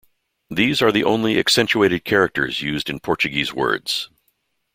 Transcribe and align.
These 0.49 0.81
are 0.81 0.91
the 0.91 1.03
only 1.03 1.37
accentuated 1.37 2.05
characters 2.05 2.59
used 2.63 2.89
in 2.89 2.99
Portuguese 2.99 3.53
words. 3.53 4.09